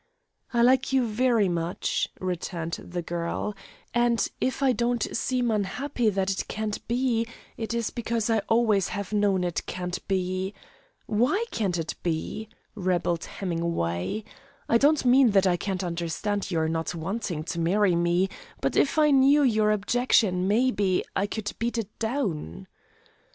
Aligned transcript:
"I 0.51 0.63
like 0.63 0.91
you 0.91 1.05
very 1.05 1.47
much," 1.47 2.07
returned 2.19 2.73
the 2.83 3.03
girl, 3.03 3.55
"and, 3.93 4.27
if 4.41 4.63
I 4.63 4.71
don't 4.71 5.15
seem 5.15 5.51
unhappy 5.51 6.09
that 6.09 6.31
it 6.31 6.47
can't 6.47 6.87
be, 6.87 7.27
it 7.55 7.75
is 7.75 7.91
because 7.91 8.27
I 8.27 8.39
always 8.49 8.87
have 8.87 9.13
known 9.13 9.43
it 9.43 9.63
can't 9.67 9.99
be" 10.07 10.55
"Why 11.05 11.45
can't 11.51 11.77
it 11.77 11.93
be?" 12.01 12.49
rebelled 12.73 13.25
Hemingway. 13.25 14.23
"I 14.67 14.79
don't 14.79 15.05
mean 15.05 15.29
that 15.37 15.45
I 15.45 15.55
can't 15.55 15.83
understand 15.83 16.49
your 16.49 16.67
not 16.67 16.95
wanting 16.95 17.43
to 17.43 17.59
marry 17.59 17.95
me, 17.95 18.27
but 18.59 18.75
if 18.75 18.97
I 18.97 19.11
knew 19.11 19.43
your 19.43 19.69
objection, 19.69 20.47
maybe, 20.47 21.03
I 21.15 21.27
could 21.27 21.51
beat 21.59 21.77
it 21.77 21.99
down." 21.99 22.65